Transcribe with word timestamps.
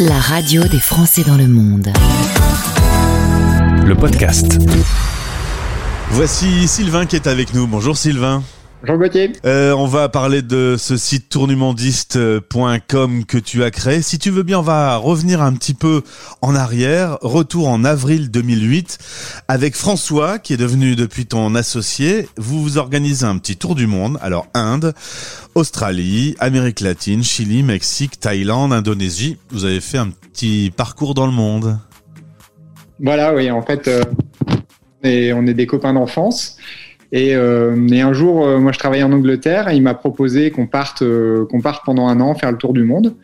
La 0.00 0.18
radio 0.18 0.64
des 0.64 0.80
Français 0.80 1.22
dans 1.22 1.36
le 1.36 1.46
monde. 1.46 1.92
Le 3.86 3.94
podcast. 3.94 4.58
Voici 6.10 6.66
Sylvain 6.66 7.06
qui 7.06 7.14
est 7.14 7.28
avec 7.28 7.54
nous. 7.54 7.68
Bonjour 7.68 7.96
Sylvain. 7.96 8.42
Jean 8.86 8.98
Gauthier. 8.98 9.32
Euh, 9.44 9.72
on 9.72 9.86
va 9.86 10.08
parler 10.08 10.42
de 10.42 10.76
ce 10.78 10.96
site 10.96 11.28
tournumondiste.com 11.28 13.24
que 13.24 13.38
tu 13.38 13.62
as 13.62 13.70
créé. 13.70 14.02
Si 14.02 14.18
tu 14.18 14.30
veux 14.30 14.42
bien, 14.42 14.58
on 14.58 14.62
va 14.62 14.96
revenir 14.96 15.42
un 15.42 15.52
petit 15.54 15.74
peu 15.74 16.02
en 16.42 16.54
arrière. 16.54 17.18
Retour 17.22 17.68
en 17.68 17.84
avril 17.84 18.30
2008 18.30 18.98
avec 19.48 19.74
François 19.76 20.38
qui 20.38 20.52
est 20.52 20.58
devenu 20.58 20.96
depuis 20.96 21.26
ton 21.26 21.54
associé. 21.54 22.28
Vous 22.36 22.62
vous 22.62 22.78
organisez 22.78 23.24
un 23.24 23.38
petit 23.38 23.56
tour 23.56 23.74
du 23.74 23.86
monde. 23.86 24.18
Alors 24.22 24.46
Inde, 24.54 24.92
Australie, 25.54 26.34
Amérique 26.38 26.80
latine, 26.80 27.22
Chili, 27.22 27.62
Mexique, 27.62 28.20
Thaïlande, 28.20 28.72
Indonésie. 28.72 29.38
Vous 29.50 29.64
avez 29.64 29.80
fait 29.80 29.98
un 29.98 30.10
petit 30.10 30.72
parcours 30.76 31.14
dans 31.14 31.26
le 31.26 31.32
monde. 31.32 31.78
Voilà, 33.00 33.34
oui. 33.34 33.50
En 33.50 33.62
fait, 33.62 33.88
euh, 33.88 34.02
on, 35.02 35.08
est, 35.08 35.32
on 35.32 35.46
est 35.46 35.54
des 35.54 35.66
copains 35.66 35.94
d'enfance. 35.94 36.58
Et, 37.12 37.34
euh, 37.34 37.88
et, 37.88 38.00
un 38.00 38.12
jour, 38.12 38.46
euh, 38.46 38.58
moi, 38.58 38.72
je 38.72 38.78
travaillais 38.78 39.02
en 39.02 39.12
Angleterre 39.12 39.68
et 39.68 39.76
il 39.76 39.82
m'a 39.82 39.94
proposé 39.94 40.50
qu'on 40.50 40.66
parte, 40.66 41.02
euh, 41.02 41.46
qu'on 41.46 41.60
parte 41.60 41.84
pendant 41.84 42.08
un 42.08 42.20
an 42.20 42.34
faire 42.34 42.50
le 42.50 42.58
tour 42.58 42.72
du 42.72 42.84
monde. 42.84 43.14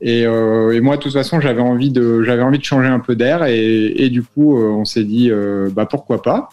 Et, 0.00 0.26
euh, 0.26 0.72
et 0.72 0.80
moi, 0.80 0.96
de 0.96 1.02
toute 1.02 1.12
façon, 1.12 1.40
j'avais 1.40 1.62
envie 1.62 1.90
de, 1.90 2.22
j'avais 2.22 2.42
envie 2.42 2.58
de 2.58 2.64
changer 2.64 2.88
un 2.88 3.00
peu 3.00 3.14
d'air 3.14 3.44
et, 3.44 3.92
et, 3.96 4.10
du 4.10 4.22
coup, 4.22 4.56
on 4.56 4.84
s'est 4.84 5.04
dit, 5.04 5.30
bah 5.72 5.86
pourquoi 5.86 6.22
pas. 6.22 6.48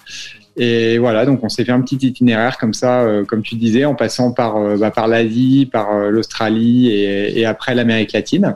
Et 0.56 1.00
voilà, 1.00 1.26
donc 1.26 1.44
on 1.44 1.50
s'est 1.50 1.66
fait 1.66 1.72
un 1.72 1.82
petit 1.82 1.96
itinéraire 1.96 2.60
comme 2.60 2.74
ça, 2.74 3.06
comme 3.28 3.42
tu 3.42 3.56
disais, 3.56 3.86
en 3.86 3.96
passant 3.96 4.32
par, 4.32 4.78
bah, 4.78 4.92
par 4.92 5.08
l'Asie, 5.08 5.68
par 5.72 6.10
l'Australie 6.10 6.90
et 6.90 7.46
après 7.46 7.76
l'Amérique 7.76 8.14
latine. 8.14 8.56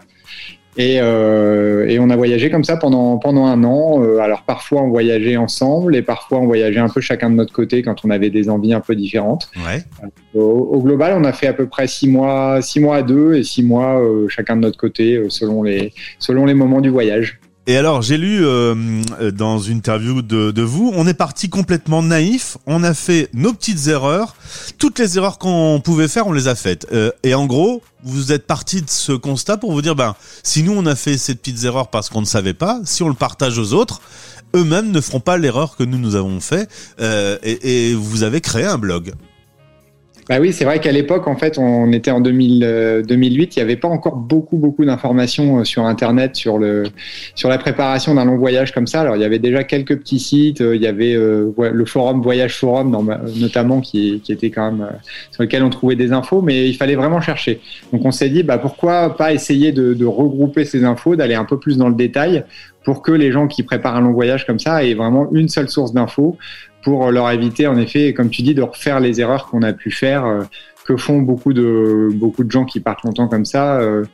Et, 0.77 0.99
euh, 1.01 1.87
et, 1.87 1.97
on 1.99 2.09
a 2.09 2.15
voyagé 2.15 2.51
comme 2.51 2.63
ça 2.63 2.77
pendant, 2.77 3.17
pendant 3.17 3.45
un 3.45 3.63
an. 3.63 4.03
Euh, 4.03 4.19
alors 4.19 4.43
parfois 4.43 4.83
on 4.83 4.89
voyageait 4.89 5.35
ensemble 5.35 5.95
et 5.95 6.03
parfois 6.03 6.39
on 6.39 6.45
voyageait 6.45 6.79
un 6.79 6.89
peu 6.89 7.01
chacun 7.01 7.31
de 7.31 7.35
notre 7.35 7.51
côté 7.51 7.81
quand 7.81 8.05
on 8.05 8.11
avait 8.11 8.29
des 8.29 8.49
envies 8.49 8.73
un 8.73 8.79
peu 8.79 8.95
différentes. 8.95 9.49
Ouais. 9.57 9.83
Euh, 10.03 10.39
au, 10.39 10.69
au, 10.73 10.81
global, 10.81 11.15
on 11.17 11.23
a 11.23 11.33
fait 11.33 11.47
à 11.47 11.53
peu 11.53 11.65
près 11.65 11.87
six 11.87 12.07
mois, 12.07 12.61
six 12.61 12.79
mois 12.79 12.97
à 12.97 13.01
deux 13.01 13.35
et 13.35 13.43
six 13.43 13.63
mois 13.63 13.99
euh, 13.99 14.27
chacun 14.27 14.55
de 14.55 14.61
notre 14.61 14.77
côté 14.77 15.23
selon 15.29 15.63
les, 15.63 15.93
selon 16.19 16.45
les 16.45 16.53
moments 16.53 16.81
du 16.81 16.89
voyage. 16.89 17.39
Et 17.69 17.75
alors, 17.75 18.01
j'ai 18.01 18.15
lu 18.15 18.45
euh, 18.45 19.01
dans 19.33 19.59
une 19.59 19.79
interview 19.79 20.21
de, 20.21 20.51
de, 20.51 20.61
vous, 20.61 20.93
on 20.95 21.05
est 21.05 21.13
parti 21.13 21.49
complètement 21.49 22.01
naïf, 22.01 22.57
on 22.65 22.81
a 22.81 22.93
fait 22.93 23.29
nos 23.33 23.51
petites 23.51 23.87
erreurs, 23.87 24.37
toutes 24.77 24.97
les 24.99 25.17
erreurs 25.17 25.37
qu'on 25.37 25.81
pouvait 25.83 26.07
faire, 26.07 26.27
on 26.27 26.31
les 26.31 26.47
a 26.47 26.55
faites. 26.55 26.87
Euh, 26.93 27.11
et 27.23 27.35
en 27.35 27.45
gros, 27.45 27.83
vous 28.03 28.31
êtes 28.31 28.47
parti 28.47 28.81
de 28.81 28.89
ce 28.89 29.11
constat 29.11 29.57
pour 29.57 29.73
vous 29.73 29.81
dire, 29.81 29.95
ben, 29.95 30.15
si 30.43 30.63
nous 30.63 30.71
on 30.71 30.85
a 30.85 30.95
fait 30.95 31.17
ces 31.17 31.35
petites 31.35 31.65
erreurs 31.65 31.89
parce 31.89 32.07
qu'on 32.07 32.21
ne 32.21 32.25
savait 32.25 32.53
pas, 32.53 32.79
si 32.85 33.03
on 33.03 33.09
le 33.09 33.15
partage 33.15 33.57
aux 33.59 33.73
autres, 33.73 33.99
eux-mêmes 34.55 34.91
ne 34.91 35.01
feront 35.01 35.19
pas 35.19 35.35
l'erreur 35.35 35.75
que 35.75 35.83
nous 35.83 35.97
nous 35.97 36.15
avons 36.15 36.39
fait. 36.39 36.69
Euh, 37.01 37.37
et, 37.43 37.89
et 37.89 37.95
vous 37.95 38.23
avez 38.23 38.39
créé 38.39 38.63
un 38.63 38.77
blog. 38.77 39.11
Bah 40.29 40.39
oui, 40.41 40.51
c'est 40.51 40.65
vrai 40.65 40.79
qu'à 40.79 40.91
l'époque, 40.91 41.25
en 41.27 41.37
fait, 41.37 41.57
on 41.57 41.93
était 41.93 42.11
en 42.11 42.19
2000, 42.19 42.61
euh, 42.65 43.01
2008, 43.01 43.55
il 43.55 43.59
n'y 43.59 43.63
avait 43.63 43.77
pas 43.77 43.87
encore 43.87 44.17
beaucoup, 44.17 44.57
beaucoup 44.57 44.83
d'informations 44.83 45.59
euh, 45.59 45.63
sur 45.63 45.85
Internet 45.85 46.35
sur 46.35 46.57
le 46.57 46.83
sur 47.33 47.47
la 47.47 47.57
préparation 47.57 48.13
d'un 48.13 48.25
long 48.25 48.35
voyage 48.35 48.73
comme 48.73 48.87
ça. 48.87 49.01
Alors, 49.01 49.15
il 49.15 49.21
y 49.21 49.25
avait 49.25 49.39
déjà 49.39 49.63
quelques 49.63 49.97
petits 49.97 50.19
sites, 50.19 50.59
euh, 50.59 50.75
il 50.75 50.81
y 50.81 50.87
avait 50.87 51.13
le 51.13 51.85
forum 51.85 52.21
Voyage 52.21 52.57
Forum, 52.57 52.91
notamment, 53.37 53.79
qui, 53.79 54.21
était 54.27 54.49
quand 54.49 54.71
même 54.71 54.89
sur 55.31 55.43
lequel 55.43 55.63
on 55.63 55.69
trouvait 55.69 55.95
des 55.95 56.11
infos, 56.11 56.41
mais 56.41 56.67
il 56.67 56.73
fallait 56.73 56.95
vraiment 56.95 57.21
chercher. 57.21 57.61
Donc, 57.93 58.03
on 58.03 58.11
s'est 58.11 58.29
dit, 58.29 58.43
bah 58.43 58.57
pourquoi 58.57 59.15
pas 59.15 59.31
essayer 59.33 59.71
de 59.71 60.05
regrouper 60.05 60.65
ces 60.65 60.83
infos, 60.83 61.15
d'aller 61.15 61.35
un 61.35 61.45
peu 61.45 61.57
plus 61.57 61.77
dans 61.77 61.87
le 61.87 61.95
détail 61.95 62.43
pour 62.83 63.01
que 63.01 63.11
les 63.11 63.33
gens 63.33 63.47
qui 63.47 63.63
préparent 63.63 63.97
un 63.97 64.01
long 64.01 64.13
voyage 64.13 64.45
comme 64.45 64.59
ça 64.59 64.81
aient 64.85 64.93
vraiment 64.93 65.27
une 65.33 65.49
seule 65.49 65.67
source 65.67 65.93
d'infos 65.93 66.37
pour 66.87 67.11
leur 67.11 67.29
éviter, 67.31 67.67
en 67.67 67.77
effet, 67.77 68.13
comme 68.13 68.29
tu 68.29 68.43
dis, 68.43 68.53
de 68.53 68.61
refaire 68.61 69.01
les 69.01 69.19
erreurs 69.19 69.47
qu'on 69.47 69.61
a 69.61 69.73
pu 69.73 69.91
faire, 69.91 70.25
euh, 70.25 70.43
que 70.85 70.95
font 70.95 71.19
beaucoup 71.19 71.51
de, 71.51 72.07
beaucoup 72.13 72.45
de 72.45 72.49
gens 72.49 72.63
qui 72.63 72.79
partent 72.79 73.03
longtemps 73.03 73.27
comme 73.27 73.43
ça. 73.43 73.77
Euh, 73.81 74.05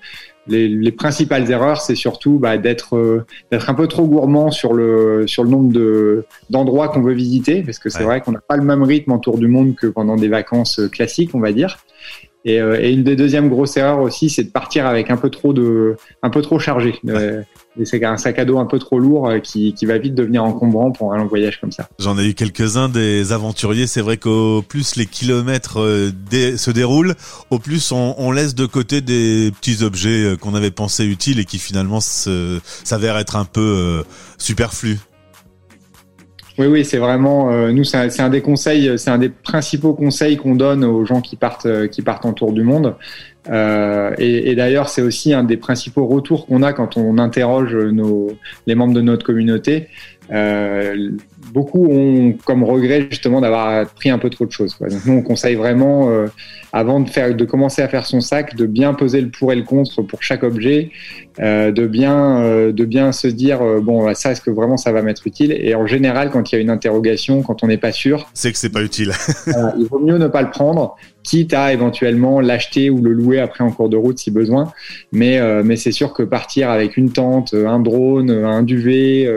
les, 0.48 0.68
les, 0.68 0.92
principales 0.92 1.52
erreurs, 1.52 1.82
c'est 1.82 1.94
surtout 1.94 2.40
bah, 2.40 2.58
d'être 2.58 2.96
euh, 2.98 3.28
d'être 3.52 3.70
un 3.70 3.76
peu 3.76 3.86
trop 3.86 4.08
gourmand 4.08 4.50
sur 4.50 4.74
le 4.74 5.28
sur 5.28 5.44
le 5.44 5.52
nombre 5.52 5.72
de 5.72 6.26
d'endroits 6.50 6.88
qu'on 6.88 7.04
veut 7.04 7.14
visiter, 7.14 7.62
parce 7.62 7.78
que 7.78 7.92
c'est 7.92 8.00
ouais. 8.00 8.06
vrai 8.06 8.22
qu'on 8.22 8.32
n'a 8.32 8.42
pas 8.42 8.58
le 8.58 8.64
même 8.64 8.82
rythme 8.82 9.12
en 9.12 9.20
tour 9.20 9.38
du 9.38 9.48
monde 9.48 9.76
que 9.76 9.86
pendant 9.86 10.16
des 10.16 10.28
vacances 10.28 10.82
classiques, 10.92 11.36
on 11.36 11.40
va 11.40 11.52
dire. 11.52 11.78
Et, 12.46 12.60
euh, 12.60 12.82
et, 12.82 12.92
une 12.92 13.04
des 13.04 13.16
deuxièmes 13.16 13.50
grosses 13.50 13.78
erreurs 13.78 14.02
aussi, 14.02 14.30
c'est 14.30 14.44
de 14.44 14.50
partir 14.50 14.86
avec 14.86 15.10
un 15.10 15.18
peu 15.18 15.30
trop 15.30 15.54
de, 15.54 15.96
un 16.24 16.30
peu 16.30 16.42
trop 16.42 16.60
chargé. 16.60 17.00
C'est 17.84 18.04
un 18.04 18.18
sac 18.18 18.38
à 18.40 18.46
dos 18.46 18.60
un 18.60 18.66
peu 18.66 18.80
trop 18.80 19.00
lourd 19.00 19.28
euh, 19.28 19.40
qui, 19.40 19.74
qui, 19.74 19.86
va 19.86 19.98
vite 19.98 20.14
devenir 20.14 20.44
encombrant 20.44 20.92
pour 20.92 21.14
un 21.14 21.18
long 21.18 21.26
voyage 21.26 21.60
comme 21.60 21.72
ça. 21.72 21.90
J'en 22.00 22.18
ai 22.20 22.28
eu 22.28 22.34
quelques-uns 22.34 22.90
des 22.90 23.32
aventuriers. 23.32 23.88
C'est 23.88 24.02
vrai 24.02 24.18
qu'au 24.18 24.62
plus 24.62 24.96
les 24.96 25.06
kilomètres 25.06 25.80
euh, 25.80 26.12
dé 26.30 26.58
se 26.58 26.70
déroulent, 26.72 27.16
au 27.50 27.60
plus 27.60 27.92
on, 27.92 28.16
on, 28.18 28.32
laisse 28.32 28.54
de 28.54 28.66
côté 28.66 29.02
des 29.02 29.52
petits 29.60 29.84
objets 29.84 30.36
qu'on 30.40 30.54
avait 30.54 30.72
pensé 30.72 31.06
utiles 31.06 31.40
et 31.40 31.46
qui 31.46 31.58
finalement 31.58 32.00
s'avèrent 32.00 33.18
être 33.18 33.36
un 33.36 33.46
peu 33.46 33.62
euh, 33.62 34.04
superflus. 34.38 35.00
Oui, 36.60 36.68
oui, 36.68 36.86
c'est 36.86 37.00
vraiment 37.00 37.52
euh, 37.52 37.72
nous, 37.72 37.84
c'est 37.84 37.98
un, 37.98 38.26
un, 38.26 38.30
des 38.30 38.42
conseils, 38.42 39.00
c'est 39.00 39.10
un 39.10 39.18
des 39.18 39.30
principaux 39.30 39.94
conseils 39.94 40.38
qu'on 40.38 40.56
donne 40.56 40.84
aux 40.84 41.04
gens 41.04 41.20
qui 41.20 41.36
partent, 41.36 41.66
euh, 41.66 41.88
qui 41.88 42.04
partent 42.04 42.26
en 42.26 42.34
tour 42.34 42.52
du 42.52 42.62
monde. 42.62 42.96
Euh, 43.50 44.14
et, 44.18 44.56
d'ailleurs, 44.56 44.90
c'est 44.90 45.02
aussi 45.02 45.34
un 45.34 45.44
des 45.44 45.58
principaux 45.58 46.06
retours 46.06 46.46
qu'on 46.46 46.64
a 46.64 46.74
quand 46.74 46.98
on 46.98 47.18
interroge 47.18 47.76
nos, 47.76 48.32
les 48.68 48.76
membres 48.76 48.94
de 48.94 49.02
notre 49.02 49.26
communauté. 49.26 49.88
Euh, 50.32 51.12
beaucoup 51.54 51.86
ont 51.86 52.34
comme 52.46 52.64
regret 52.64 53.08
justement 53.10 53.40
d'avoir 53.40 53.88
pris 53.94 54.10
un 54.10 54.18
peu 54.18 54.30
trop 54.30 54.46
de 54.46 54.52
choses. 54.52 54.74
Quoi. 54.74 54.90
Donc 54.90 55.06
nous, 55.06 55.14
on 55.14 55.22
conseille 55.22 55.56
vraiment, 55.56 56.10
euh, 56.10 56.26
avant 56.72 57.00
de, 57.00 57.10
faire, 57.10 57.36
de 57.36 57.46
commencer 57.46 57.82
à 57.82 57.88
faire 57.88 58.06
son 58.06 58.22
sac, 58.22 58.56
de 58.56 58.66
bien 58.66 58.94
peser 58.94 59.22
le 59.22 59.30
pour 59.30 59.54
et 59.54 59.56
le 59.56 59.64
contre 59.64 60.02
pour 60.02 60.24
chaque 60.24 60.44
objet, 60.44 60.90
euh, 61.40 61.72
de, 61.72 61.86
bien, 61.86 62.42
euh, 62.42 62.72
de 62.72 62.86
bien 62.86 63.12
se 63.12 63.28
dire, 63.28 63.60
bon, 63.82 64.14
ça, 64.16 64.32
est-ce 64.32 64.42
que 64.42 64.50
vraiment 64.50 64.78
ça 64.78 64.92
va 64.92 65.04
m'être 65.04 65.26
utile? 65.28 65.52
Et 65.52 65.76
en 65.76 65.86
général, 65.86 66.32
quand 66.32 66.52
il 66.52 66.56
y 66.56 66.58
a 66.58 66.62
une 66.62 66.72
interrogation, 66.72 67.44
quand 67.44 67.64
on 67.64 67.68
n'est 67.68 67.78
pas 67.78 67.92
sûr... 67.92 68.28
C'est 68.34 68.52
que 68.52 68.58
c'est 68.58 68.72
pas 68.72 68.82
utile. 68.82 69.12
il 69.78 69.86
vaut 69.86 70.00
mieux 70.00 70.18
ne 70.18 70.28
pas 70.28 70.42
le 70.42 70.50
prendre, 70.50 70.96
quitte 71.22 71.54
à 71.54 71.72
éventuellement 71.72 72.42
l'acheter 72.42 72.90
ou 72.90 73.02
le 73.02 73.14
louer 73.14 73.40
après 73.40 73.64
en 73.64 73.72
cours 73.72 73.90
de 73.90 73.98
route 73.98 74.18
si 74.18 74.32
besoin. 74.32 74.72
Mais, 75.12 75.40
mais 75.64 75.76
c'est 75.76 75.92
sûr 75.92 76.14
que 76.14 76.24
partir 76.24 76.70
avec 76.70 76.98
une 76.98 77.12
tente, 77.12 77.54
un 77.54 77.80
drone, 77.80 78.32
un 78.32 78.64
duvet, 78.64 79.30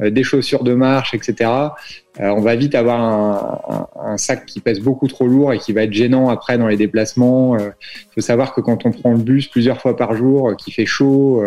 des 0.00 0.22
chaussures 0.22 0.64
de 0.64 0.74
marche, 0.74 1.14
etc., 1.14 1.41
on 1.44 2.40
va 2.40 2.56
vite 2.56 2.74
avoir 2.74 3.88
un, 4.00 4.16
sac 4.18 4.44
qui 4.46 4.60
pèse 4.60 4.80
beaucoup 4.80 5.08
trop 5.08 5.26
lourd 5.26 5.52
et 5.52 5.58
qui 5.58 5.72
va 5.72 5.84
être 5.84 5.92
gênant 5.92 6.28
après 6.28 6.58
dans 6.58 6.66
les 6.66 6.76
déplacements. 6.76 7.56
Il 7.56 8.14
faut 8.14 8.20
savoir 8.20 8.54
que 8.54 8.60
quand 8.60 8.84
on 8.84 8.90
prend 8.90 9.12
le 9.12 9.18
bus 9.18 9.48
plusieurs 9.48 9.80
fois 9.80 9.96
par 9.96 10.14
jour, 10.14 10.54
qu'il 10.56 10.74
fait 10.74 10.86
chaud, 10.86 11.42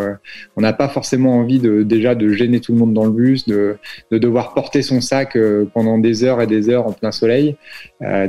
on 0.56 0.62
n'a 0.62 0.74
pas 0.74 0.88
forcément 0.88 1.38
envie 1.38 1.60
de, 1.60 1.84
déjà 1.84 2.16
de 2.16 2.30
gêner 2.30 2.60
tout 2.60 2.74
le 2.74 2.80
monde 2.80 2.94
dans 2.94 3.06
le 3.06 3.12
bus, 3.12 3.46
de, 3.46 3.78
de 4.12 4.18
devoir 4.18 4.54
porter 4.54 4.82
son 4.82 5.02
sac 5.02 5.38
pendant 5.74 5.98
des 6.00 6.24
heures 6.24 6.42
et 6.42 6.48
des 6.48 6.70
heures 6.70 6.88
en 6.88 6.94
plein 6.94 7.12
soleil. 7.12 7.58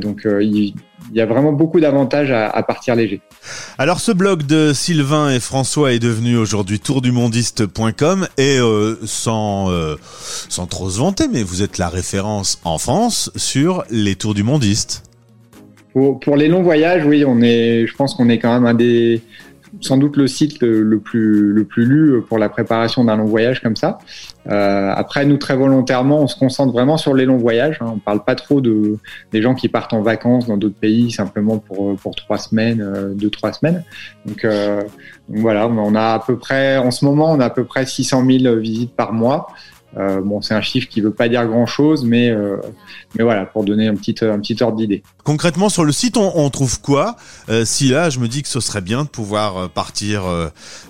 donc 0.01 0.27
il 0.27 0.75
il 1.11 1.17
y 1.17 1.21
a 1.21 1.27
vraiment 1.27 1.53
beaucoup 1.53 1.81
d'avantages 1.81 2.31
à, 2.31 2.49
à, 2.49 2.63
partir 2.63 2.95
léger. 2.95 3.21
Alors 3.79 4.01
ce 4.01 4.13
blog 4.13 4.45
de 4.45 4.73
Sylvain 4.73 5.31
et 5.31 5.41
François 5.41 5.93
est 5.93 5.99
devenu 5.99 6.37
aujourd'hui 6.37 6.81
tourdumondiste.com 6.81 8.29
et 8.39 8.59
euh, 8.59 8.97
sans, 9.05 9.71
euh, 9.71 9.97
sans 10.49 10.67
trop 10.67 10.91
se 10.91 10.99
vanter, 10.99 11.29
mais 11.33 11.43
vous 11.43 11.63
êtes 11.63 11.79
la 11.79 11.89
référence 11.89 12.61
en 12.65 12.79
France 12.79 13.31
sur 13.37 13.85
les 13.91 14.17
tours 14.17 14.35
du 14.35 14.43
mondiste. 14.43 15.03
Pour, 15.93 16.21
pour 16.21 16.37
les 16.37 16.49
longs 16.49 16.63
voyages, 16.63 17.05
oui, 17.07 17.25
on 17.25 17.41
est, 17.41 17.87
je 17.87 17.95
pense 17.95 18.15
qu'on 18.15 18.29
est 18.29 18.39
quand 18.39 18.53
même 18.53 18.67
un 18.67 18.75
des, 18.75 19.23
sans 19.81 19.97
doute 19.97 20.17
le 20.17 20.27
site 20.27 20.61
le, 20.63 20.99
plus, 20.99 21.53
le 21.53 21.65
plus 21.65 21.85
lu 21.85 22.23
pour 22.23 22.39
la 22.39 22.49
préparation 22.49 23.05
d'un 23.05 23.17
long 23.17 23.25
voyage 23.25 23.61
comme 23.61 23.77
ça. 23.77 23.99
Euh, 24.49 24.93
après, 24.95 25.25
nous, 25.25 25.37
très 25.37 25.57
volontairement, 25.57 26.21
on 26.21 26.27
se 26.27 26.39
concentre 26.39 26.73
vraiment 26.73 26.97
sur 26.97 27.15
les 27.15 27.25
longs 27.25 27.37
voyages. 27.37 27.79
Hein. 27.81 27.93
On 27.95 27.99
parle 27.99 28.25
pas 28.25 28.35
trop 28.35 28.61
de, 28.61 28.97
des 29.33 29.43
gens 29.43 29.55
qui 29.55 29.69
partent 29.69 29.93
en 29.93 30.03
vacances 30.03 30.47
dans 30.47 30.57
d'autres 30.57 30.79
pays 30.79 31.11
simplement 31.11 31.59
pour, 31.59 31.97
pour 31.97 32.15
trois 32.15 32.39
semaines, 32.39 32.81
euh, 32.81 33.13
deux, 33.15 33.31
trois 33.31 33.53
semaines. 33.53 33.83
Donc, 34.25 34.45
euh, 34.45 34.83
voilà, 35.29 35.67
on 35.69 35.95
a 35.95 36.15
à 36.15 36.19
peu 36.25 36.37
près, 36.37 36.79
en 36.79 36.91
ce 36.91 37.05
moment, 37.05 37.33
on 37.33 37.41
a 37.41 37.47
à 37.47 37.51
peu 37.51 37.65
près 37.65 37.85
600 37.85 38.25
000 38.25 38.57
visites 38.57 38.95
par 38.95 39.13
mois. 39.13 39.49
Euh, 39.99 40.21
bon, 40.21 40.43
c'est 40.43 40.55
un 40.55 40.61
chiffre 40.61 40.89
qui 40.89 41.01
veut 41.01 41.11
pas 41.11 41.29
dire 41.29 41.47
grand 41.47 41.65
chose, 41.65 42.05
mais 42.05 42.29
euh, 42.29 42.57
mais 43.17 43.25
voilà, 43.25 43.47
pour 43.47 43.65
donner 43.65 43.89
un 43.89 43.95
petit 43.95 44.15
un 44.23 44.39
petit 44.41 44.63
ordre 44.63 44.77
d'idée. 44.77 45.03
Concrètement, 45.25 45.71
sur 45.71 45.85
le 45.85 45.93
site, 45.93 46.19
on, 46.19 46.33
on 46.35 46.51
trouve 46.51 46.81
quoi? 46.81 47.17
Euh, 47.49 47.65
Si 47.65 47.89
là, 47.89 48.11
je 48.11 48.19
me 48.19 48.29
dis 48.29 48.43
que 48.43 48.49
ce 48.49 48.61
serait 48.61 48.83
bien 48.83 49.05
de 49.05 49.09
pouvoir 49.09 49.71
partir 49.71 50.25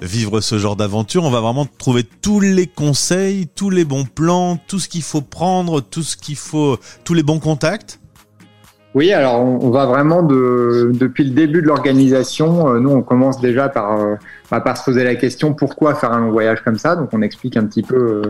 vivre 0.02 0.40
ce 0.40 0.58
genre 0.58 0.76
d'aventure, 0.76 1.24
on 1.24 1.30
va 1.30 1.40
vraiment 1.40 1.66
trouver 1.78 2.02
tous 2.04 2.40
les 2.40 2.66
conseils, 2.66 3.46
tous 3.54 3.70
les 3.70 3.84
bons 3.84 4.04
plans, 4.04 4.58
tout 4.66 4.78
ce 4.80 4.88
qu'il 4.88 5.02
faut 5.02 5.20
prendre, 5.20 5.80
tout 5.80 6.02
ce 6.02 6.16
qu'il 6.16 6.36
faut, 6.36 6.78
tous 7.04 7.14
les 7.14 7.22
bons 7.22 7.38
contacts? 7.38 8.00
Oui, 8.94 9.12
alors 9.12 9.40
on, 9.40 9.70
va 9.70 9.84
vraiment 9.84 10.22
de, 10.22 10.90
depuis 10.94 11.24
le 11.24 11.30
début 11.30 11.60
de 11.60 11.66
l'organisation. 11.66 12.80
nous, 12.80 12.90
on 12.90 13.02
commence 13.02 13.40
déjà 13.40 13.68
par 13.68 13.98
va 14.50 14.60
pas 14.60 14.74
se 14.74 14.84
poser 14.84 15.04
la 15.04 15.16
question 15.16 15.52
pourquoi 15.52 15.94
faire 15.94 16.12
un 16.12 16.20
long 16.20 16.30
voyage 16.32 16.62
comme 16.62 16.78
ça? 16.78 16.96
Donc 16.96 17.10
on 17.12 17.20
explique 17.20 17.56
un 17.56 17.66
petit 17.66 17.82
peu 17.82 18.22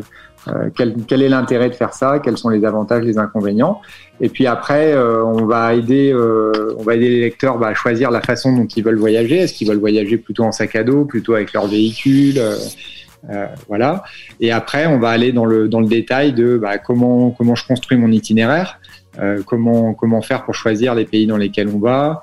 euh, 0.49 0.71
quel, 0.75 0.95
quel, 1.07 1.23
est 1.23 1.29
l'intérêt 1.29 1.69
de 1.69 1.75
faire 1.75 1.93
ça, 1.93 2.21
quels 2.23 2.37
sont 2.37 2.51
les 2.51 2.65
avantages, 2.65 3.05
les 3.05 3.19
inconvénients? 3.19 3.81
Et 4.21 4.29
puis 4.29 4.47
après, 4.47 4.93
euh, 4.93 5.25
on 5.25 5.45
va 5.47 5.75
aider, 5.75 6.13
euh, 6.13 6.75
on 6.79 6.83
va 6.83 6.95
aider 6.95 7.09
les 7.09 7.21
lecteurs 7.21 7.59
bah, 7.59 7.69
à 7.69 7.75
choisir 7.75 8.11
la 8.11 8.21
façon 8.21 8.57
dont 8.57 8.67
ils 8.67 8.85
veulent 8.85 8.99
voyager. 8.99 9.39
Est-ce 9.39 9.55
qu'ils 9.55 9.69
veulent 9.69 9.79
voyager 9.79 10.17
plutôt 10.19 10.45
en 10.45 10.53
sac 10.53 10.77
à 10.77 10.85
dos, 10.85 11.05
plutôt 11.05 11.35
avec 11.35 11.53
leur 11.53 11.67
véhicule 11.67 12.41
voilà. 13.67 14.05
Et 14.39 14.53
après, 14.53 14.87
on 14.87 15.01
va 15.01 15.09
aller 15.09 15.33
dans 15.33 15.47
le 15.47 15.67
dans 15.67 15.81
le 15.81 15.89
détail 15.89 16.33
de 16.33 16.59
bah, 16.59 16.79
comment 16.79 17.33
comment 17.33 17.57
je 17.57 17.67
construis 17.67 17.99
mon 17.99 18.13
itinéraire. 18.13 18.79
comment 19.47 19.95
comment 19.95 20.23
faire 20.23 20.45
pour 20.45 20.55
choisir 20.55 20.95
les 20.95 21.07
pays 21.07 21.27
dans 21.27 21.37
lesquels 21.37 21.67
on 21.67 21.81
va, 21.81 22.23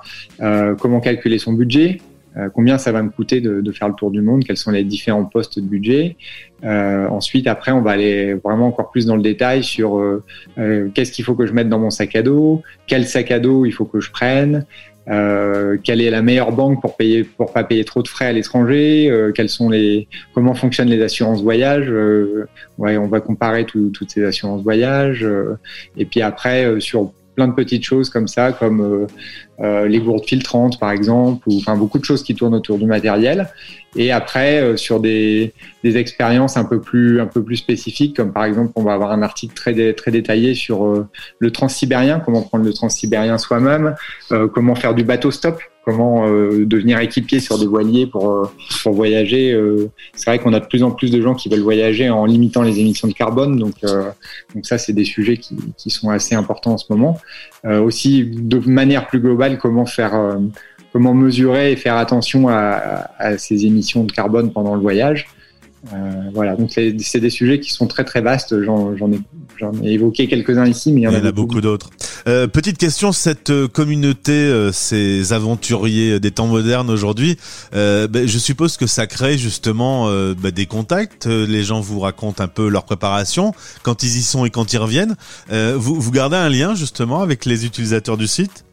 comment 0.80 1.00
calculer 1.00 1.38
son 1.38 1.52
budget, 1.52 2.00
euh, 2.36 2.48
combien 2.52 2.78
ça 2.78 2.92
va 2.92 3.02
me 3.02 3.10
coûter 3.10 3.40
de, 3.40 3.72
faire 3.72 3.88
le 3.88 3.94
tour 3.94 4.10
du 4.10 4.20
monde, 4.20 4.44
quels 4.44 4.56
sont 4.56 4.70
les 4.70 4.84
différents 4.84 5.24
postes 5.24 5.58
de 5.58 5.66
budget? 5.66 6.16
Euh, 6.64 7.06
ensuite, 7.08 7.46
après, 7.46 7.72
on 7.72 7.82
va 7.82 7.92
aller 7.92 8.34
vraiment 8.34 8.68
encore 8.68 8.90
plus 8.90 9.06
dans 9.06 9.16
le 9.16 9.22
détail 9.22 9.62
sur 9.62 9.98
euh, 9.98 10.22
euh 10.58 10.88
qu'est-ce 10.94 11.12
qu'il 11.12 11.24
faut 11.24 11.34
que 11.34 11.46
je 11.46 11.52
mette 11.52 11.68
dans 11.68 11.78
mon 11.78 11.90
sac 11.90 12.16
à 12.16 12.22
dos, 12.22 12.62
quel 12.86 13.06
sac 13.06 13.30
à 13.30 13.38
dos 13.38 13.64
il 13.66 13.72
faut 13.72 13.84
que 13.84 14.00
je 14.00 14.10
prenne, 14.10 14.64
euh, 15.08 15.76
quelle 15.84 16.00
est 16.00 16.08
la 16.08 16.22
meilleure 16.22 16.52
banque 16.52 16.80
pour 16.80 16.96
payer 16.96 17.24
pour 17.24 17.52
pas 17.52 17.62
payer 17.62 17.84
trop 17.84 18.02
de 18.02 18.08
frais 18.08 18.26
à 18.26 18.32
l'étranger, 18.32 19.12
quels 19.34 19.50
sont 19.50 19.68
les 19.68 20.08
comment 20.32 20.54
fonctionnent 20.54 20.88
les 20.88 21.02
assurances 21.02 21.42
voyage? 21.42 21.92
ouais, 22.78 22.96
on 22.96 23.08
va 23.08 23.20
comparer 23.20 23.66
toutes 23.66 24.10
ces 24.10 24.24
assurances 24.24 24.62
voyage. 24.62 25.26
et 25.96 26.06
puis 26.06 26.22
après, 26.22 26.80
sur 26.80 27.12
plein 27.34 27.48
de 27.48 27.54
petites 27.54 27.84
choses 27.84 28.10
comme 28.10 28.28
ça, 28.28 28.52
comme 28.52 28.80
euh, 28.80 29.06
euh, 29.60 29.88
les 29.88 30.00
gourdes 30.00 30.24
filtrantes 30.24 30.78
par 30.78 30.90
exemple, 30.90 31.48
ou 31.48 31.58
enfin 31.58 31.76
beaucoup 31.76 31.98
de 31.98 32.04
choses 32.04 32.22
qui 32.22 32.34
tournent 32.34 32.54
autour 32.54 32.78
du 32.78 32.86
matériel. 32.86 33.48
Et 33.96 34.12
après 34.12 34.60
euh, 34.60 34.76
sur 34.76 35.00
des, 35.00 35.52
des 35.82 35.96
expériences 35.96 36.56
un 36.56 36.64
peu 36.64 36.80
plus 36.80 37.20
un 37.20 37.26
peu 37.26 37.42
plus 37.42 37.56
spécifiques, 37.56 38.16
comme 38.16 38.32
par 38.32 38.44
exemple 38.44 38.72
on 38.76 38.82
va 38.82 38.94
avoir 38.94 39.12
un 39.12 39.22
article 39.22 39.54
très 39.54 39.92
très 39.92 40.10
détaillé 40.10 40.54
sur 40.54 41.06
le 41.38 41.50
transsibérien, 41.50 42.20
comment 42.20 42.42
prendre 42.42 42.64
le 42.64 42.72
transsibérien 42.72 43.38
soi-même, 43.38 43.94
comment 44.52 44.74
faire 44.74 44.94
du 44.94 45.04
bateau 45.04 45.30
stop 45.30 45.60
comment 45.84 46.26
euh, 46.26 46.64
devenir 46.64 46.98
équipier 47.00 47.40
sur 47.40 47.58
des 47.58 47.66
voiliers 47.66 48.06
pour, 48.06 48.30
euh, 48.30 48.50
pour 48.82 48.94
voyager. 48.94 49.52
Euh, 49.52 49.90
c'est 50.14 50.30
vrai 50.30 50.38
qu'on 50.38 50.52
a 50.52 50.60
de 50.60 50.66
plus 50.66 50.82
en 50.82 50.90
plus 50.90 51.10
de 51.10 51.20
gens 51.20 51.34
qui 51.34 51.48
veulent 51.48 51.60
voyager 51.60 52.08
en 52.08 52.24
limitant 52.24 52.62
les 52.62 52.80
émissions 52.80 53.08
de 53.08 53.12
carbone, 53.12 53.58
donc, 53.58 53.74
donc 54.54 54.66
ça, 54.66 54.78
c'est 54.78 54.92
des 54.92 55.04
sujets 55.04 55.36
qui, 55.36 55.56
qui, 55.76 55.90
sont 55.90 56.10
assez 56.10 56.34
importants 56.34 56.72
en 56.72 56.78
ce 56.78 56.86
moment. 56.90 57.18
aussi, 57.64 58.24
de 58.24 58.58
manière 58.68 59.06
plus 59.06 59.20
globale, 59.20 59.58
comment 59.58 59.86
faire, 59.86 60.38
comment 60.92 61.14
mesurer 61.14 61.72
et 61.72 61.76
faire 61.76 61.96
attention 61.96 62.48
à, 62.48 63.10
à, 63.18 63.38
ces 63.38 63.66
émissions 63.66 64.04
de 64.04 64.12
carbone 64.12 64.52
pendant 64.52 64.74
le 64.74 64.80
voyage. 64.80 65.26
Euh, 65.92 66.30
voilà, 66.32 66.56
donc 66.56 66.70
c'est 66.72 67.20
des 67.20 67.30
sujets 67.30 67.60
qui 67.60 67.72
sont 67.72 67.86
très 67.86 68.04
très 68.04 68.20
vastes. 68.20 68.54
J'en 68.62 68.94
ai, 69.12 69.20
ai, 69.82 69.92
évoqué 69.92 70.26
quelques-uns 70.28 70.66
ici, 70.66 70.92
mais 70.92 71.02
il 71.02 71.04
y 71.04 71.08
en, 71.08 71.14
a, 71.14 71.32
beaucoup, 71.32 71.60
d'autres. 71.60 71.90
Euh, 72.26 72.46
petite 72.46 72.78
question, 72.78 73.12
cette 73.12 73.50
euh, 73.50 73.68
communauté, 73.68 74.32
euh, 74.32 74.72
ces 74.72 75.32
aventuriers 75.32 76.20
des 76.20 76.30
temps 76.30 76.46
modernes 76.46 76.90
aujourd'hui, 76.90 77.36
euh, 77.74 78.08
ben, 78.08 78.26
je 78.26 78.38
suppose 78.38 78.76
que 78.76 78.86
ça 78.86 79.06
crée 79.06 79.36
justement 79.36 80.08
ben, 80.34 80.50
des 80.50 80.66
contacts. 80.66 81.26
Les 81.26 81.62
gens 81.62 81.80
vous 81.80 82.00
racontent 82.00 82.42
un 82.42 82.48
peu 82.48 82.68
leur 82.68 82.84
préparation 82.84 83.52
quand 83.82 84.02
ils 84.02 84.16
y 84.16 84.22
sont 84.22 84.44
et 84.44 84.50
quand 84.50 84.72
ils 84.72 84.78
reviennent. 84.78 85.16
vous, 85.50 86.00
vous 86.00 86.10
gardez 86.10 86.36
un 86.36 86.48
lien 86.48 86.74
justement 86.74 87.20
avec 87.20 87.44
les 87.44 87.66
utilisateurs 87.66 88.16
du 88.16 88.26
site? 88.26 88.64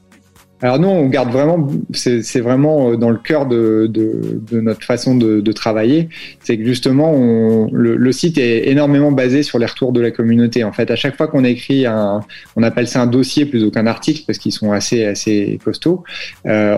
Alors 0.61 0.79
nous, 0.79 0.87
on 0.87 1.07
garde 1.07 1.31
vraiment, 1.31 1.67
c'est 1.93 2.39
vraiment 2.39 2.91
euh, 2.91 2.95
dans 2.97 3.09
le 3.09 3.17
cœur 3.17 3.45
de, 3.45 3.89
notre 4.51 4.83
façon 4.83 5.15
de, 5.15 5.51
travailler, 5.51 6.09
c'est 6.43 6.57
que 6.57 6.63
justement, 6.65 7.67
le, 7.71 8.11
site 8.11 8.37
est 8.37 8.69
énormément 8.69 9.11
basé 9.11 9.43
sur 9.43 9.59
les 9.59 9.65
retours 9.65 9.91
de 9.91 10.01
la 10.01 10.11
communauté. 10.11 10.63
En 10.63 10.71
fait, 10.71 10.89
à 10.91 10.95
chaque 10.95 11.17
fois 11.17 11.27
qu'on 11.27 11.43
écrit 11.43 11.85
un, 11.85 12.21
on 12.55 12.63
appelle 12.63 12.87
ça 12.87 13.01
un 13.01 13.07
dossier 13.07 13.45
plutôt 13.45 13.71
qu'un 13.71 13.87
article 13.87 14.23
parce 14.25 14.37
qu'ils 14.37 14.51
sont 14.51 14.71
assez 14.71 15.05
assez 15.05 15.59
costauds. 15.63 16.03
Euh, 16.45 16.77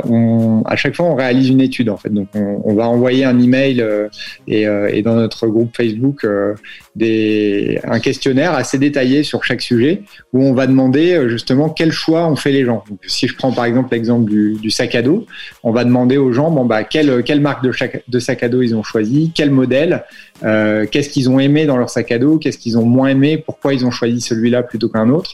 à 0.66 0.76
chaque 0.76 0.96
fois, 0.96 1.06
on 1.06 1.16
réalise 1.16 1.50
une 1.50 1.62
étude 1.62 1.90
en 1.90 1.98
fait. 1.98 2.10
Donc, 2.10 2.28
on, 2.34 2.74
va 2.74 2.88
envoyer 2.88 3.26
un 3.26 3.40
email 3.40 3.82
euh, 3.82 4.08
et, 4.48 4.68
euh, 4.68 5.02
dans 5.02 5.16
notre 5.16 5.48
groupe 5.48 5.76
Facebook 5.76 6.26
un 6.26 8.00
questionnaire 8.00 8.54
assez 8.54 8.78
détaillé 8.78 9.24
sur 9.24 9.44
chaque 9.44 9.62
sujet 9.62 10.04
où 10.32 10.44
on 10.44 10.54
va 10.54 10.68
demander 10.68 11.28
justement 11.28 11.70
quel 11.70 11.92
choix 11.92 12.28
ont 12.28 12.36
fait 12.36 12.52
les 12.52 12.66
gens. 12.66 12.84
Donc, 12.90 13.00
si 13.06 13.28
je 13.28 13.36
prends 13.36 13.52
par 13.52 13.66
exemple 13.66 13.73
exemple 13.74 13.94
l'exemple 13.94 14.30
du, 14.30 14.72
sac 14.72 14.96
à 14.96 15.02
dos, 15.02 15.26
on 15.64 15.72
va 15.72 15.84
demander 15.84 16.18
aux 16.18 16.32
gens 16.32 16.52
bon 16.52 16.66
bah 16.66 16.84
quelle, 16.84 17.24
quelle 17.24 17.42
marque 17.42 17.64
de, 17.64 18.20
sac 18.20 18.44
à 18.44 18.50
dos 18.50 18.62
ils 18.62 18.76
ont 18.76 18.84
choisi, 18.84 19.32
quel 19.34 19.52
modèle, 19.52 20.04
euh, 20.44 20.86
qu'est-ce 20.90 21.10
qu'ils 21.10 21.30
ont 21.30 21.40
aimé 21.40 21.66
dans 21.66 21.78
leur 21.78 21.90
sac 21.90 22.12
à 22.12 22.20
dos, 22.20 22.38
qu'est-ce 22.38 22.58
qu'ils 22.58 22.78
ont 22.78 22.86
moins 22.86 23.10
aimé, 23.10 23.38
pourquoi 23.38 23.74
ils 23.74 23.86
ont 23.86 23.92
choisi 23.92 24.22
celui-là 24.22 24.64
plutôt 24.64 24.90
qu'un 24.90 25.10
autre. 25.10 25.32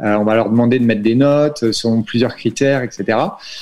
Euh, 0.00 0.14
on 0.14 0.24
va 0.24 0.36
leur 0.36 0.48
demander 0.48 0.78
de 0.78 0.84
mettre 0.84 1.02
des 1.02 1.16
notes 1.16 1.72
sur 1.72 1.90
plusieurs 2.04 2.36
critères, 2.36 2.82
etc. 2.84 3.18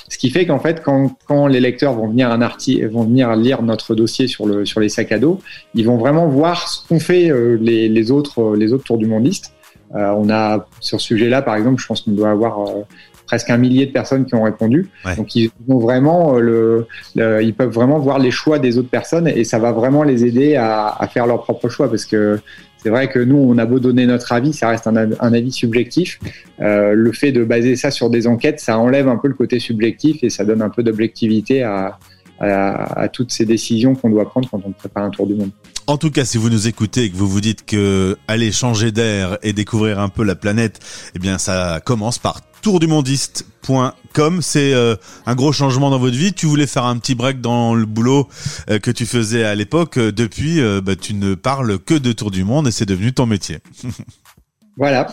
Ce 0.08 0.18
qui 0.18 0.28
fait 0.28 0.46
qu'en 0.46 0.58
fait, 0.58 0.82
quand, 0.82 1.16
quand, 1.26 1.46
les 1.46 1.60
lecteurs 1.60 1.94
vont 1.94 2.08
venir 2.08 2.30
un 2.30 2.42
article, 2.42 2.86
vont 2.88 3.04
venir 3.04 3.34
lire 3.36 3.62
notre 3.62 3.94
dossier 3.94 4.28
sur 4.28 4.46
le 4.46 4.66
sur 4.66 4.80
les 4.80 4.90
sacs 4.90 5.12
à 5.12 5.18
dos, 5.18 5.40
ils 5.74 5.86
vont 5.86 5.96
vraiment 5.96 6.26
voir 6.26 6.68
ce 6.68 6.86
qu'ont 6.86 7.00
fait 7.00 7.30
euh, 7.30 7.56
les, 7.60 8.10
autres 8.10 8.54
les 8.54 8.72
autres 8.74 8.84
tours 8.84 8.98
du 8.98 9.06
mondiste. 9.06 9.52
Euh, 9.94 10.10
on 10.16 10.28
a 10.30 10.66
sur 10.80 11.00
ce 11.00 11.06
sujet-là, 11.06 11.42
par 11.42 11.54
exemple, 11.54 11.80
je 11.80 11.86
pense 11.86 12.02
qu'on 12.02 12.12
doit 12.12 12.30
avoir 12.30 12.60
euh, 12.60 12.82
presque 13.26 13.50
un 13.50 13.56
millier 13.56 13.86
de 13.86 13.92
personnes 13.92 14.24
qui 14.24 14.34
ont 14.34 14.44
répondu. 14.44 14.88
Donc 15.16 15.34
ils 15.34 15.50
vont 15.66 15.78
vraiment 15.78 16.38
euh, 16.38 16.86
le, 17.14 17.42
ils 17.42 17.54
peuvent 17.54 17.72
vraiment 17.72 17.98
voir 17.98 18.18
les 18.18 18.30
choix 18.30 18.58
des 18.58 18.78
autres 18.78 18.88
personnes 18.88 19.28
et 19.28 19.44
ça 19.44 19.58
va 19.58 19.72
vraiment 19.72 20.02
les 20.02 20.24
aider 20.24 20.56
à, 20.56 20.88
à 20.88 21.08
faire 21.08 21.26
leur 21.26 21.42
propre 21.42 21.68
choix 21.68 21.88
parce 21.88 22.06
que 22.06 22.38
c'est 22.86 22.90
vrai 22.90 23.08
que 23.08 23.18
nous, 23.18 23.36
on 23.36 23.58
a 23.58 23.66
beau 23.66 23.80
donner 23.80 24.06
notre 24.06 24.32
avis, 24.32 24.52
ça 24.52 24.68
reste 24.68 24.86
un, 24.86 24.94
un 24.96 25.32
avis 25.32 25.50
subjectif. 25.50 26.20
Euh, 26.60 26.92
le 26.92 27.10
fait 27.10 27.32
de 27.32 27.42
baser 27.42 27.74
ça 27.74 27.90
sur 27.90 28.10
des 28.10 28.28
enquêtes, 28.28 28.60
ça 28.60 28.78
enlève 28.78 29.08
un 29.08 29.16
peu 29.16 29.26
le 29.26 29.34
côté 29.34 29.58
subjectif 29.58 30.22
et 30.22 30.30
ça 30.30 30.44
donne 30.44 30.62
un 30.62 30.70
peu 30.70 30.84
d'objectivité 30.84 31.64
à, 31.64 31.98
à, 32.38 33.00
à, 33.00 33.08
toutes 33.08 33.32
ces 33.32 33.44
décisions 33.44 33.96
qu'on 33.96 34.10
doit 34.10 34.28
prendre 34.28 34.48
quand 34.48 34.60
on 34.64 34.70
prépare 34.70 35.02
un 35.02 35.10
tour 35.10 35.26
du 35.26 35.34
monde. 35.34 35.50
En 35.88 35.98
tout 35.98 36.10
cas, 36.10 36.24
si 36.24 36.38
vous 36.38 36.50
nous 36.50 36.68
écoutez 36.68 37.04
et 37.04 37.10
que 37.10 37.16
vous 37.16 37.28
vous 37.28 37.40
dites 37.40 37.64
que 37.64 38.16
aller 38.28 38.52
changer 38.52 38.92
d'air 38.92 39.38
et 39.42 39.52
découvrir 39.52 39.98
un 39.98 40.08
peu 40.08 40.22
la 40.22 40.34
planète, 40.34 40.78
eh 41.14 41.18
bien, 41.18 41.38
ça 41.38 41.80
commence 41.84 42.18
par 42.18 42.40
tourdumondiste.com. 42.66 44.42
C'est 44.42 44.74
euh, 44.74 44.96
un 45.24 45.36
gros 45.36 45.52
changement 45.52 45.88
dans 45.88 46.00
votre 46.00 46.16
vie. 46.16 46.32
Tu 46.32 46.46
voulais 46.46 46.66
faire 46.66 46.84
un 46.84 46.98
petit 46.98 47.14
break 47.14 47.40
dans 47.40 47.76
le 47.76 47.86
boulot 47.86 48.26
euh, 48.68 48.80
que 48.80 48.90
tu 48.90 49.06
faisais 49.06 49.44
à 49.44 49.54
l'époque. 49.54 50.00
Depuis, 50.00 50.60
euh, 50.60 50.80
bah, 50.80 50.96
tu 50.96 51.14
ne 51.14 51.36
parles 51.36 51.78
que 51.78 51.94
de 51.94 52.10
Tour 52.10 52.32
du 52.32 52.42
Monde 52.42 52.66
et 52.66 52.72
c'est 52.72 52.84
devenu 52.84 53.12
ton 53.12 53.24
métier. 53.26 53.58
voilà. 54.76 55.06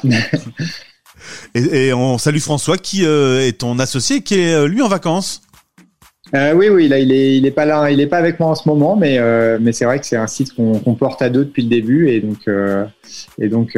et, 1.54 1.90
et, 1.90 1.94
on 1.94 2.18
salue 2.18 2.40
François 2.40 2.80
qui 2.80 3.04
est 3.06 3.60
ton 3.60 3.78
associé, 3.78 4.22
qui 4.22 4.40
est 4.40 4.68
lui 4.68 4.82
en 4.82 4.88
vacances. 4.88 5.44
Euh, 6.36 6.54
oui, 6.56 6.70
oui, 6.70 6.88
là, 6.88 6.98
il 6.98 7.12
est, 7.12 7.38
il 7.38 7.46
est 7.46 7.52
pas 7.52 7.66
là, 7.66 7.92
il 7.92 8.00
est 8.00 8.08
pas 8.08 8.18
avec 8.18 8.40
moi 8.40 8.50
en 8.50 8.56
ce 8.56 8.68
moment, 8.68 8.96
mais, 8.96 9.20
euh, 9.20 9.60
mais 9.62 9.72
c'est 9.72 9.86
vrai 9.86 10.00
que 10.00 10.06
c'est 10.06 10.18
un 10.18 10.26
site 10.26 10.56
qu'on 10.56 10.96
porte 10.96 11.22
à 11.22 11.30
deux 11.30 11.46
depuis 11.46 11.62
le 11.62 11.70
début, 11.70 12.10
et 12.10 12.22
donc, 12.22 12.48
euh, 12.48 12.86
et 13.40 13.50
donc, 13.50 13.78